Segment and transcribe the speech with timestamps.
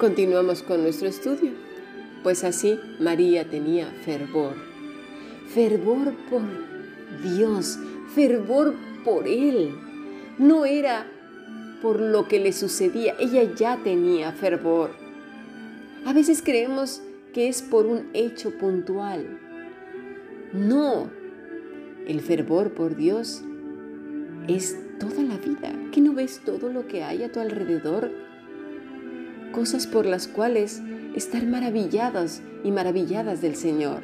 [0.00, 1.50] Continuamos con nuestro estudio.
[2.22, 4.54] Pues así María tenía fervor.
[5.46, 6.40] Fervor por
[7.22, 7.78] Dios,
[8.14, 8.74] fervor
[9.04, 9.74] por Él.
[10.38, 11.06] No era
[11.82, 14.92] por lo que le sucedía, ella ya tenía fervor.
[16.06, 17.02] A veces creemos
[17.34, 19.38] que es por un hecho puntual.
[20.54, 21.10] No,
[22.06, 23.42] el fervor por Dios
[24.48, 25.74] es toda la vida.
[25.92, 28.29] ¿Que no ves todo lo que hay a tu alrededor?
[29.52, 30.80] Cosas por las cuales
[31.14, 34.02] estar maravillados y maravilladas del Señor.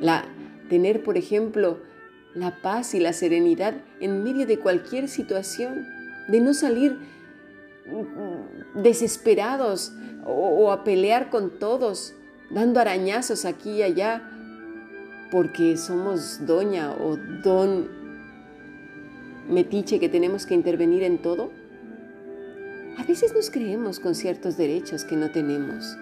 [0.00, 0.26] La
[0.68, 1.80] tener, por ejemplo,
[2.34, 5.86] la paz y la serenidad en medio de cualquier situación,
[6.28, 6.98] de no salir
[8.74, 9.92] desesperados
[10.24, 12.14] o, a pelear con todos,
[12.50, 14.22] dando arañazos aquí y allá,
[15.30, 17.88] porque somos doña o don
[19.48, 21.50] metiche que tenemos que intervenir en todo.
[22.98, 25.96] A veces nos creemos con ciertos derechos que no tenemos.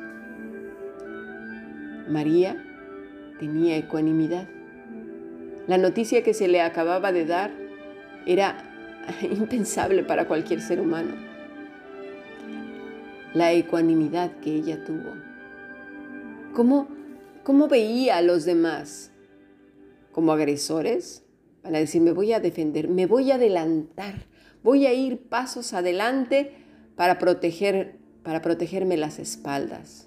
[2.08, 2.56] María
[3.38, 4.48] tenía ecuanimidad.
[5.68, 7.52] La noticia que se le acababa de dar
[8.26, 8.64] era
[9.22, 11.14] impensable para cualquier ser humano.
[13.34, 15.14] La ecuanimidad que ella tuvo.
[16.54, 16.88] ¿Cómo,
[17.44, 19.12] cómo veía a los demás?
[20.10, 21.22] ¿Como agresores?
[21.62, 24.26] Para decir, me voy a defender, me voy a adelantar,
[24.64, 26.56] voy a ir pasos adelante
[27.00, 30.06] para, proteger, para protegerme las espaldas.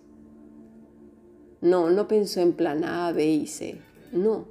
[1.59, 3.77] No, no pensó en plan A, B y C.
[4.11, 4.45] No,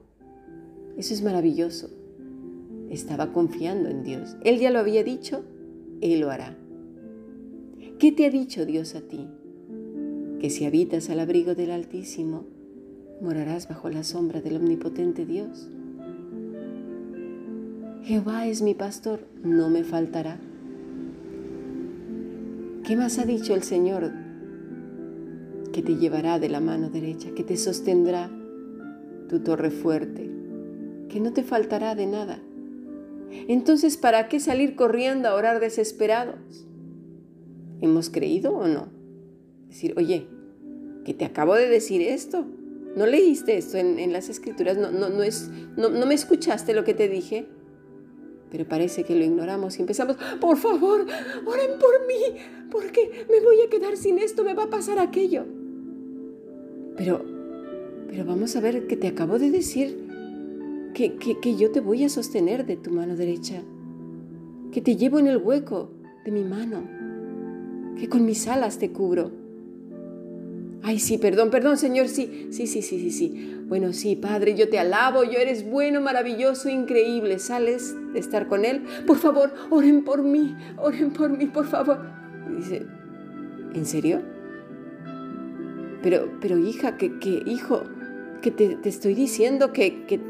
[0.96, 1.88] eso es maravilloso.
[2.90, 4.34] Estaba confiando en Dios.
[4.42, 5.44] Él ya lo había dicho,
[6.00, 6.56] Él lo hará.
[8.00, 9.28] ¿Qué te ha dicho Dios a ti?
[10.40, 12.46] Que si habitas al abrigo del Altísimo,
[13.20, 15.68] morarás bajo la sombra del omnipotente Dios.
[18.02, 20.40] Jehová es mi pastor, no me faltará.
[22.84, 24.10] ¿Qué más ha dicho el Señor?
[25.72, 28.28] Que te llevará de la mano derecha, que te sostendrá
[29.28, 30.28] tu torre fuerte,
[31.08, 32.40] que no te faltará de nada.
[33.46, 36.66] Entonces, ¿para qué salir corriendo a orar desesperados?
[37.80, 38.88] ¿Hemos creído o no?
[39.68, 40.26] Decir, oye,
[41.04, 42.44] que te acabo de decir esto.
[42.96, 44.76] ¿No leíste esto en, las escrituras?
[44.76, 47.46] ¿No, no, no, es, no, ¿No me escuchaste lo que te dije?
[48.52, 51.06] Pero parece que lo ignoramos y empezamos, por favor,
[51.46, 52.38] oren por mí,
[52.70, 55.46] porque me voy a quedar sin esto, me va a pasar aquello.
[56.98, 57.24] Pero,
[58.10, 59.96] pero vamos a ver que te acabo de decir
[60.92, 63.62] que, que, que yo te voy a sostener de tu mano derecha,
[64.70, 65.88] que te llevo en el hueco
[66.26, 66.82] de mi mano,
[67.98, 69.30] que con mis alas te cubro.
[70.82, 73.61] Ay, sí, perdón, perdón, Señor, sí, sí, sí, sí, sí, sí.
[73.72, 77.38] Bueno, sí, Padre, yo te alabo, yo eres bueno, maravilloso, increíble.
[77.38, 78.84] ¿Sales de estar con Él?
[79.06, 81.98] Por favor, oren por mí, oren por mí, por favor.
[82.50, 82.86] Y dice,
[83.72, 84.20] ¿en serio?
[86.02, 87.84] Pero, pero hija, que, que hijo,
[88.42, 90.20] que te, te estoy diciendo que, que,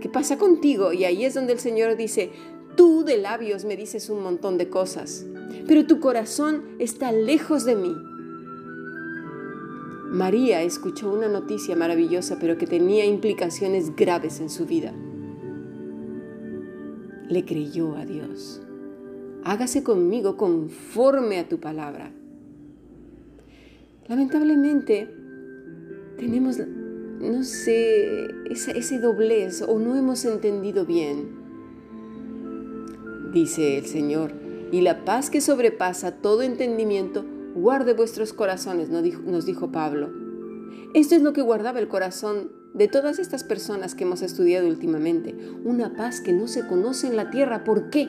[0.00, 0.92] que pasa contigo.
[0.92, 2.30] Y ahí es donde el Señor dice,
[2.76, 5.26] tú de labios me dices un montón de cosas,
[5.66, 8.13] pero tu corazón está lejos de mí.
[10.10, 14.92] María escuchó una noticia maravillosa, pero que tenía implicaciones graves en su vida.
[17.28, 18.62] Le creyó a Dios.
[19.44, 22.12] Hágase conmigo conforme a tu palabra.
[24.06, 25.08] Lamentablemente,
[26.18, 31.42] tenemos, no sé, ese doblez o no hemos entendido bien.
[33.32, 34.32] Dice el Señor,
[34.70, 40.10] y la paz que sobrepasa todo entendimiento guarde vuestros corazones, nos dijo Pablo.
[40.92, 45.34] Esto es lo que guardaba el corazón de todas estas personas que hemos estudiado últimamente.
[45.64, 47.64] Una paz que no se conoce en la tierra.
[47.64, 48.08] ¿Por qué?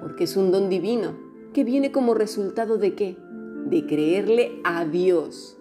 [0.00, 1.16] Porque es un don divino
[1.52, 3.16] que viene como resultado de qué?
[3.66, 5.56] De creerle a Dios,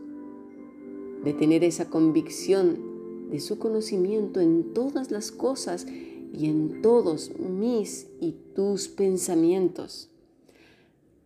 [1.24, 5.86] de tener esa convicción de su conocimiento en todas las cosas
[6.34, 10.10] y en todos mis y tus pensamientos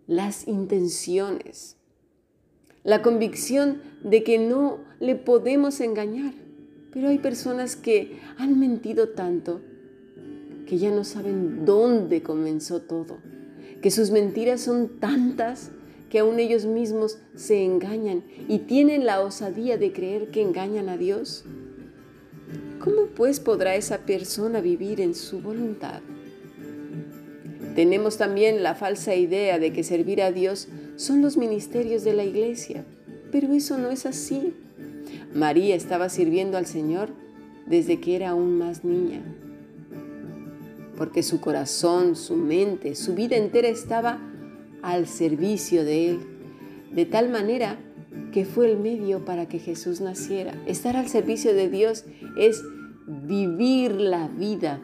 [0.07, 1.75] las intenciones,
[2.87, 6.33] la convicción de que no le podemos engañar.
[6.93, 9.59] Pero hay personas que han mentido tanto
[10.65, 13.17] que ya no saben dónde comenzó todo,
[13.81, 15.71] que sus mentiras son tantas
[16.09, 20.95] que aún ellos mismos se engañan y tienen la osadía de creer que engañan a
[20.95, 21.43] Dios.
[22.79, 25.99] ¿Cómo pues podrá esa persona vivir en su voluntad?
[27.77, 32.23] Tenemos también la falsa idea de que servir a Dios son los ministerios de la
[32.23, 32.83] iglesia,
[33.31, 34.55] pero eso no es así.
[35.35, 37.09] María estaba sirviendo al Señor
[37.67, 39.21] desde que era aún más niña,
[40.97, 44.17] porque su corazón, su mente, su vida entera estaba
[44.81, 46.19] al servicio de Él.
[46.91, 47.77] de tal manera
[48.33, 50.55] que fue el medio para que Jesús naciera.
[50.65, 52.05] Estar al servicio de Dios
[52.39, 52.63] es
[53.05, 54.81] vivir la vida,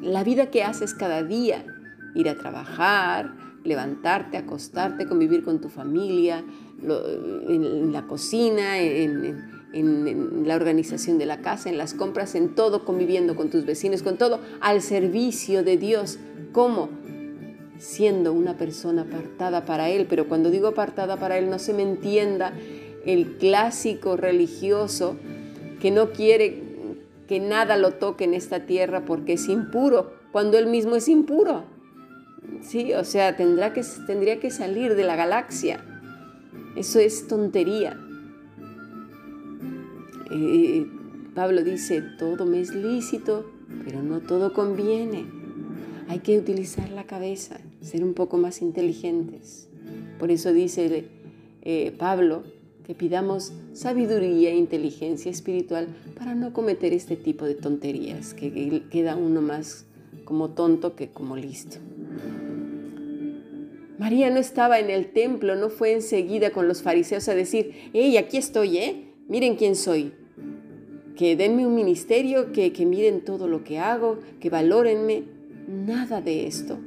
[0.00, 1.66] la vida que haces cada día,
[2.14, 3.34] ir a trabajar,
[3.64, 6.44] levantarte, acostarte, convivir con tu familia,
[6.82, 9.58] en la cocina, en,
[10.46, 14.16] la organización de la casa, en las compras, en todo, conviviendo con tus vecinos, con
[14.16, 16.18] todo, al servicio de Dios.
[16.52, 16.88] ¿Cómo?
[17.78, 21.82] Siendo una persona apartada para Él, pero cuando digo apartada para Él no se me
[21.82, 22.52] entienda
[23.04, 25.16] el clásico religioso
[25.80, 26.62] que no quiere
[27.28, 31.64] que nada lo toque en esta tierra porque es impuro, cuando Él mismo es impuro.
[32.62, 35.84] Sí, o sea, tendrá que, tendría que salir de la galaxia.
[36.76, 37.98] Eso es tontería.
[40.30, 40.86] Eh,
[41.34, 43.50] Pablo dice, todo me es lícito,
[43.84, 45.26] pero no todo conviene.
[46.08, 49.68] Hay que utilizar la cabeza, ser un poco más inteligentes.
[50.18, 51.08] Por eso dice
[51.62, 52.42] eh, Pablo
[52.84, 59.14] que pidamos sabiduría e inteligencia espiritual para no cometer este tipo de tonterías, que queda
[59.14, 59.84] uno más
[60.24, 61.76] como tonto que como listo.
[63.98, 68.16] María no estaba en el templo, no fue enseguida con los fariseos a decir, hey,
[68.16, 69.04] aquí estoy, ¿eh?
[69.28, 70.12] Miren quién soy.
[71.16, 75.24] Que denme un ministerio, que, que miren todo lo que hago, que valórenme.
[75.66, 76.78] Nada de esto.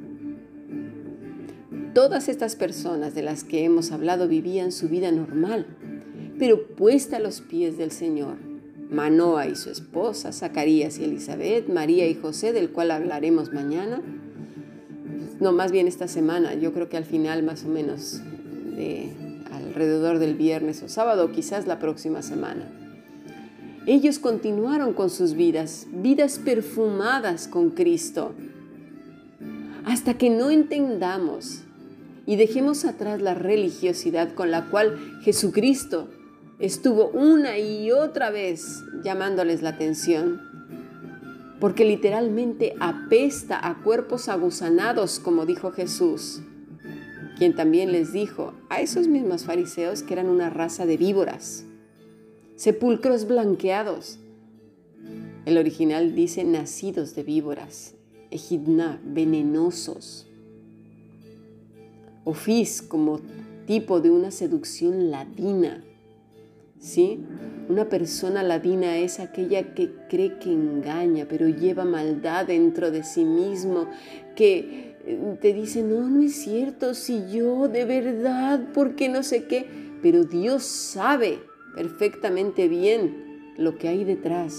[1.94, 5.66] Todas estas personas de las que hemos hablado vivían su vida normal,
[6.38, 8.36] pero puesta a los pies del Señor.
[8.90, 14.02] Manoa y su esposa, Zacarías y Elizabeth, María y José, del cual hablaremos mañana,
[15.42, 18.20] no, más bien esta semana, yo creo que al final más o menos
[18.76, 19.12] de
[19.50, 22.70] alrededor del viernes o sábado, quizás la próxima semana.
[23.84, 28.34] Ellos continuaron con sus vidas, vidas perfumadas con Cristo,
[29.84, 31.62] hasta que no entendamos
[32.24, 36.08] y dejemos atrás la religiosidad con la cual Jesucristo
[36.60, 40.51] estuvo una y otra vez llamándoles la atención
[41.62, 46.40] porque literalmente apesta a cuerpos aguzanados, como dijo Jesús,
[47.38, 51.64] quien también les dijo a esos mismos fariseos que eran una raza de víboras,
[52.56, 54.18] sepulcros blanqueados.
[55.46, 57.94] El original dice nacidos de víboras,
[58.32, 60.26] ejidna, venenosos.
[62.24, 63.20] Ofis como
[63.68, 65.84] tipo de una seducción ladina,
[66.82, 67.20] ¿sí?
[67.68, 73.24] Una persona ladina es aquella que cree que engaña, pero lleva maldad dentro de sí
[73.24, 73.88] mismo,
[74.34, 79.44] que eh, te dice, no, no es cierto, si yo de verdad, porque no sé
[79.44, 79.66] qué,
[80.02, 81.38] pero Dios sabe
[81.74, 84.58] perfectamente bien lo que hay detrás.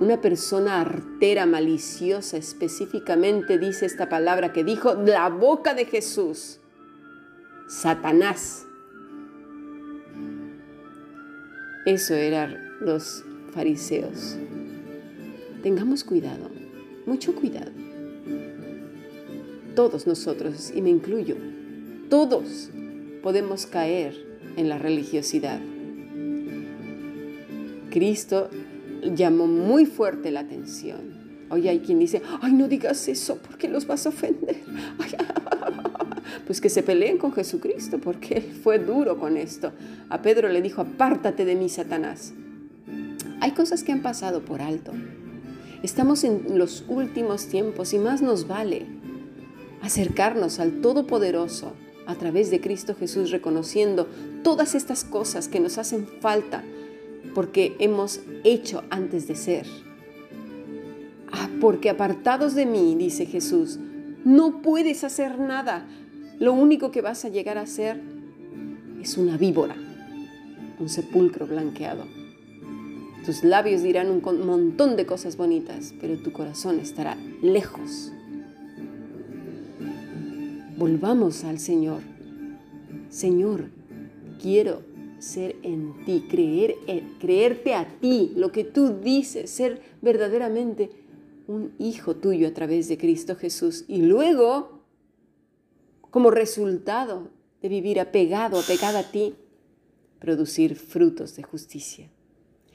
[0.00, 6.58] Una persona artera, maliciosa, específicamente dice esta palabra que dijo la boca de Jesús,
[7.68, 8.66] Satanás
[11.90, 14.36] eso eran los fariseos.
[15.60, 16.48] Tengamos cuidado,
[17.04, 17.72] mucho cuidado.
[19.74, 21.36] Todos nosotros, y me incluyo,
[22.08, 22.70] todos
[23.24, 24.14] podemos caer
[24.56, 25.60] en la religiosidad.
[27.90, 28.50] Cristo
[29.02, 31.18] llamó muy fuerte la atención.
[31.48, 34.60] Hoy hay quien dice, ay, no digas eso porque los vas a ofender.
[36.50, 39.70] Pues que se peleen con Jesucristo, porque él fue duro con esto.
[40.08, 42.32] A Pedro le dijo, apártate de mí, Satanás.
[43.40, 44.90] Hay cosas que han pasado por alto.
[45.84, 48.84] Estamos en los últimos tiempos y más nos vale
[49.80, 51.72] acercarnos al Todopoderoso
[52.06, 54.08] a través de Cristo Jesús, reconociendo
[54.42, 56.64] todas estas cosas que nos hacen falta
[57.32, 59.66] porque hemos hecho antes de ser.
[61.30, 63.78] Ah, porque apartados de mí, dice Jesús,
[64.24, 65.86] no puedes hacer nada
[66.40, 68.00] lo único que vas a llegar a ser
[69.00, 69.76] es una víbora,
[70.80, 72.06] un sepulcro blanqueado.
[73.26, 78.10] Tus labios dirán un montón de cosas bonitas, pero tu corazón estará lejos.
[80.78, 82.00] Volvamos al Señor.
[83.10, 83.66] Señor,
[84.40, 84.80] quiero
[85.18, 86.74] ser en ti, creer,
[87.20, 90.90] creerte a ti, lo que tú dices, ser verdaderamente
[91.46, 93.84] un hijo tuyo a través de Cristo Jesús.
[93.88, 94.79] Y luego
[96.10, 97.30] como resultado
[97.62, 99.34] de vivir apegado, apegada a ti,
[100.18, 102.10] producir frutos de justicia.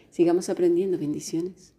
[0.10, 1.75] Sigamos aprendiendo bendiciones.